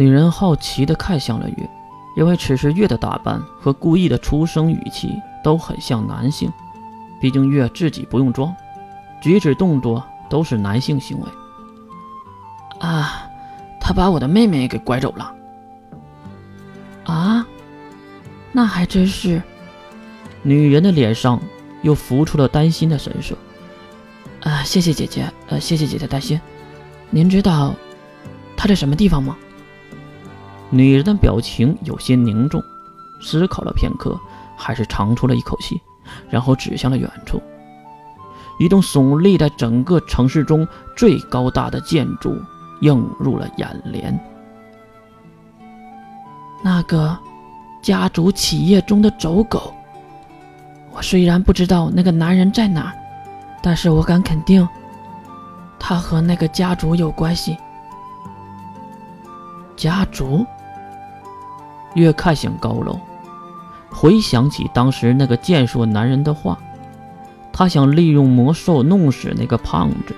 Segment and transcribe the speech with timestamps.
[0.00, 1.70] 女人好奇地看向了月，
[2.16, 6.50] 因为此时月的打扮和故意的出声语气都很像男性。
[7.20, 8.56] 毕竟月自己不用装，
[9.20, 11.26] 举止动作都是男性行为。
[12.78, 13.28] 啊，
[13.78, 15.34] 他把我的妹妹给拐走了。
[17.04, 17.46] 啊，
[18.52, 19.42] 那还真是。
[20.42, 21.38] 女人的脸上
[21.82, 23.36] 又浮出了担心的神色。
[24.48, 26.40] 啊，谢谢姐姐，呃，谢谢姐姐担心。
[27.10, 27.74] 您知道
[28.56, 29.36] 他在什么地方吗？
[30.70, 32.62] 女人的表情有些凝重，
[33.20, 34.18] 思考了片刻，
[34.56, 35.80] 还是长出了一口气。
[36.28, 37.40] 然后指向了远处，
[38.58, 42.36] 一栋耸立在整个城市中最高大的建筑
[42.80, 44.18] 映入了眼帘。
[46.64, 47.16] 那个
[47.80, 49.72] 家族企业中的走狗。
[50.90, 52.92] 我虽然不知道那个男人在哪，
[53.62, 54.68] 但是我敢肯定，
[55.78, 57.56] 他和那个家族有关系。
[59.76, 60.44] 家族。
[61.94, 62.98] 越看向高楼。
[63.90, 66.58] 回想起当时那个健硕男人的话，
[67.52, 70.14] 他想利用魔兽弄死那个胖子，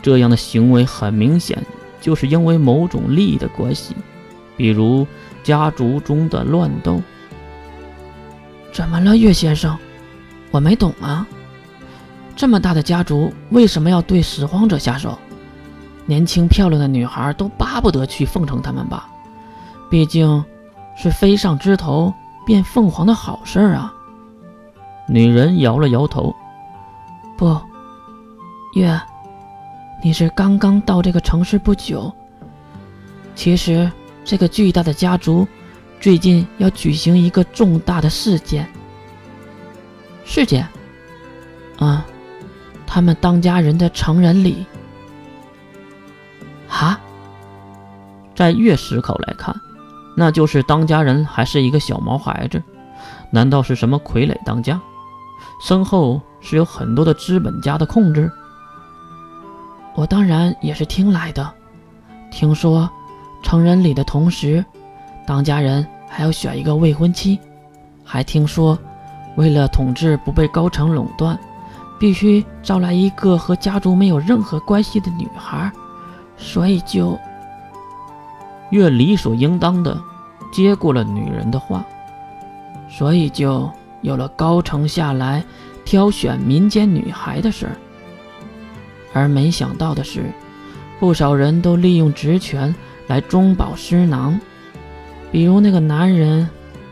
[0.00, 1.62] 这样的行为很明显
[2.00, 3.94] 就是因为某种利益的关系，
[4.56, 5.06] 比如
[5.42, 7.02] 家族中的乱斗。
[8.72, 9.76] 怎么了，岳先生？
[10.50, 11.26] 我没懂啊。
[12.34, 15.18] 这么大的家族为什么要对拾荒者下手？
[16.06, 19.08] 年轻漂亮的女孩都巴不得去奉承他们吧？
[19.90, 20.44] 毕竟，
[20.96, 22.12] 是飞上枝头。
[22.46, 23.92] 变凤凰的好事儿啊！
[25.08, 26.32] 女人摇了摇头。
[27.36, 27.60] 不，
[28.76, 28.96] 月，
[30.00, 32.14] 你是刚刚到这个城市不久。
[33.34, 33.90] 其实，
[34.24, 35.44] 这个巨大的家族
[35.98, 38.64] 最近要举行一个重大的事件。
[40.24, 40.64] 事件？
[41.80, 42.06] 啊，
[42.86, 44.64] 他们当家人的成人礼。
[46.68, 47.00] 啊，
[48.36, 49.52] 在月时口来看。
[50.18, 52.62] 那就是当家人还是一个小毛孩子，
[53.30, 54.80] 难道是什么傀儡当家？
[55.60, 58.32] 身后是有很多的资本家的控制。
[59.94, 61.52] 我当然也是听来的，
[62.30, 62.88] 听说
[63.42, 64.64] 成人礼的同时，
[65.26, 67.38] 当家人还要选一个未婚妻，
[68.02, 68.78] 还听说
[69.36, 71.38] 为了统治不被高层垄断，
[71.98, 75.70] 必须招来一个和家族没有任何关系的女孩，
[76.38, 77.18] 所以就。
[78.70, 80.00] 越理所应当的
[80.52, 81.84] 接过了女人的话，
[82.88, 83.70] 所以就
[84.02, 85.44] 有了高层下来
[85.84, 87.76] 挑选民间女孩的事儿。
[89.12, 90.30] 而没想到的是，
[90.98, 92.74] 不少人都利用职权
[93.06, 94.38] 来中饱私囊，
[95.30, 96.48] 比如那个男人，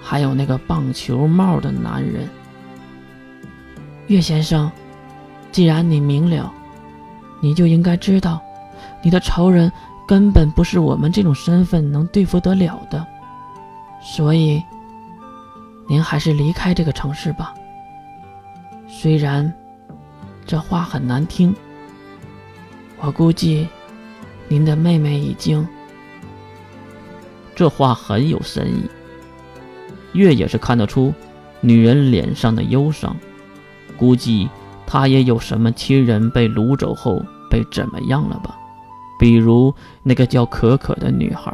[0.00, 2.28] 还有那个棒球帽的男人。
[4.06, 4.70] 岳先生，
[5.52, 6.50] 既然你明了，
[7.40, 8.40] 你就应该知道，
[9.02, 9.70] 你的仇人。
[10.08, 13.06] 根本不是我们这种身份能对付得了的，
[14.02, 14.62] 所以
[15.86, 17.54] 您还是离开这个城市吧。
[18.88, 19.52] 虽然
[20.46, 21.54] 这话很难听，
[22.98, 23.68] 我估计
[24.48, 25.68] 您的妹妹已经……
[27.54, 28.88] 这话很有深意。
[30.14, 31.12] 月也是看得出
[31.60, 33.14] 女人脸上的忧伤，
[33.98, 34.48] 估计
[34.86, 38.56] 她也有什么亲人被掳走后被怎么样了吧。
[39.18, 41.52] 比如那个叫可可的女孩，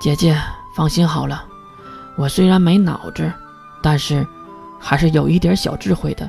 [0.00, 0.36] 姐姐
[0.74, 1.44] 放心好了，
[2.16, 3.32] 我虽然没脑子，
[3.82, 4.26] 但是
[4.80, 6.28] 还是有一点小智慧的。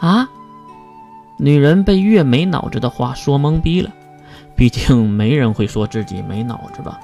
[0.00, 0.28] 啊！
[1.38, 3.90] 女人被越没脑子的话说懵逼了，
[4.56, 6.98] 毕竟没人会说自己没脑子吧？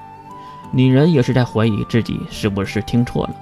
[0.70, 3.34] 女人也是在怀疑自己是不是听错了。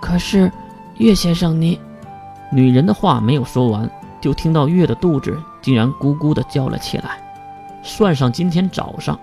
[0.00, 0.50] 可是，
[0.96, 1.78] 岳先生，你……
[2.50, 3.90] 女人的话没有说完，
[4.20, 5.36] 就听到月的肚子。
[5.60, 7.20] 竟然咕咕地叫了起来。
[7.82, 9.18] 算上今天早上，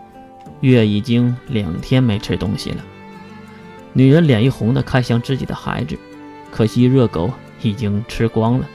[0.59, 2.83] 月已经两天没吃东西了。
[3.93, 5.97] 女人脸一红地看向自己的孩子，
[6.51, 8.67] 可惜热狗已经吃光了。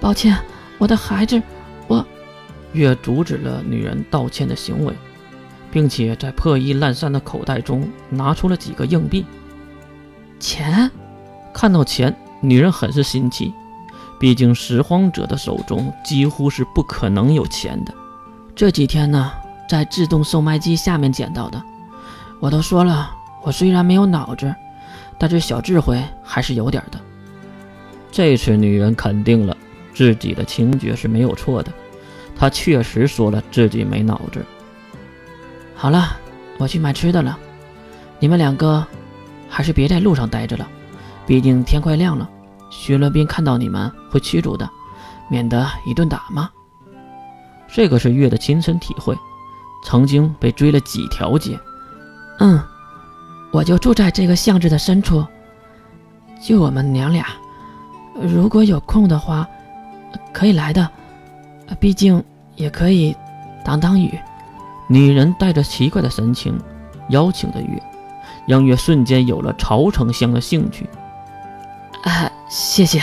[0.00, 0.38] 抱歉，
[0.78, 1.42] 我的孩子，
[1.86, 2.04] 我……
[2.72, 4.94] 月阻止了女人道歉的行为，
[5.70, 9.26] 并且在破衣烂衫的口袋中拿出了几个硬币。
[10.38, 10.90] 钱？
[11.52, 13.52] 看到钱，女人很是新奇。
[14.18, 17.94] 毕竟拾荒者的手中几乎是不可能有钱的。
[18.54, 19.32] 这几天呢，
[19.68, 21.62] 在自动售卖机下面捡到的。
[22.40, 23.10] 我都说了，
[23.42, 24.54] 我虽然没有脑子，
[25.18, 26.98] 但是小智慧还是有点的。
[28.10, 29.56] 这次女人肯定了
[29.94, 31.72] 自己的情觉是没有错的，
[32.36, 34.44] 她确实说了自己没脑子。
[35.74, 36.16] 好了，
[36.58, 37.38] 我去买吃的了。
[38.18, 38.84] 你们两个
[39.48, 40.66] 还是别在路上待着了，
[41.24, 42.28] 毕竟天快亮了。
[42.70, 44.68] 徐乐斌看到你们会驱逐的，
[45.28, 46.50] 免得一顿打吗？
[47.66, 49.16] 这个是月的亲身体会，
[49.84, 51.58] 曾经被追了几条街。
[52.38, 52.60] 嗯，
[53.52, 55.24] 我就住在这个巷子的深处，
[56.40, 57.26] 就我们娘俩。
[58.20, 59.46] 如果有空的话，
[60.32, 60.88] 可以来的。
[61.78, 62.24] 毕竟
[62.56, 63.14] 也可以
[63.62, 64.18] 挡挡雨。
[64.88, 66.58] 女人带着奇怪的神情
[67.10, 67.82] 邀请着月，
[68.46, 70.88] 让月瞬间有了朝丞相的兴趣。
[72.48, 73.00] 谢谢。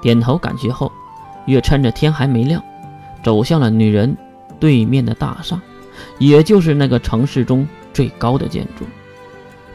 [0.00, 0.90] 点头感谢后，
[1.46, 2.62] 月趁着天还没亮，
[3.22, 4.16] 走向了女人
[4.60, 5.60] 对面的大厦，
[6.18, 8.84] 也就是那个城市中最高的建筑。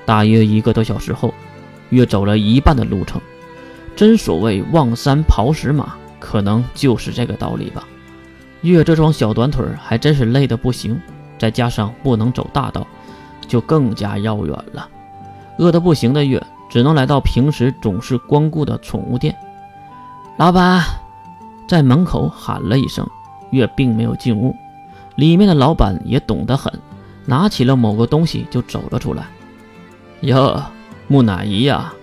[0.06, 1.34] 大约一个多小时后，
[1.90, 3.22] 月走了一半的路程。
[3.96, 7.86] 真所谓望山跑死马，可能就是这个道理吧。
[8.62, 11.00] 月这双小短腿还真是累得不行，
[11.38, 12.88] 再加上不能走大道，
[13.48, 14.90] 就更加绕远了。
[15.60, 16.42] 饿得不行的月，
[16.74, 19.38] 只能来到平时总是光顾的宠物店。
[20.38, 20.82] 老板
[21.68, 23.08] 在门口喊了一声，
[23.52, 24.56] 月并没有进屋。
[25.16, 26.74] 里面的老板也懂得很，
[27.28, 29.28] 拿起了某个东西就走了出来。
[30.22, 30.64] 哟，
[31.08, 31.94] 木乃伊呀，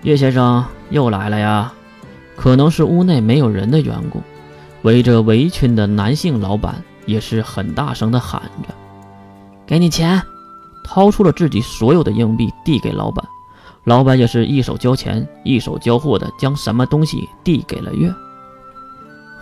[0.00, 1.70] 岳先生又来了呀？
[2.36, 4.22] 可能是屋内没有人的缘故，
[4.80, 8.74] 围着围裙的男性老板也是很大声的喊着
[9.68, 10.22] ：“给你钱！”
[10.82, 13.22] 掏出了自己所有的硬币递给老板。
[13.84, 18.12] 老板也是一手交钱一手交货的，将什么东西递给了月。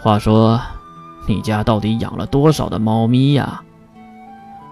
[0.02, 0.60] 话说，
[1.28, 3.62] 你家到底养了多少的猫咪呀？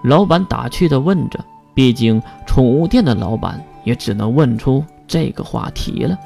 [0.02, 1.38] 老板打趣的问着。
[1.72, 6.18] 毕竟，宠物店的老板也只能问出这个话题了。